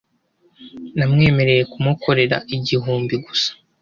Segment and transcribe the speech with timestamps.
[0.97, 3.49] Namwemereye kumukorera igihumbi gusa